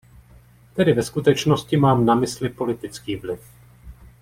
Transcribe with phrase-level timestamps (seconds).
[0.75, 3.47] Tedy ve skutečnosti mám na mysli politický vliv.